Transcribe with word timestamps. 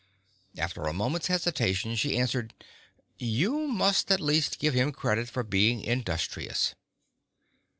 After 0.57 0.81
a 0.85 0.93
moment's 0.93 1.27
hesitation 1.27 1.95
she 1.95 2.17
answered, 2.17 2.55
"You 3.19 3.67
must 3.67 4.11
at 4.11 4.19
least 4.19 4.57
give 4.57 4.73
him 4.73 4.91
credit 4.91 5.29
for 5.29 5.43
being 5.43 5.79
industrious." 5.81 6.73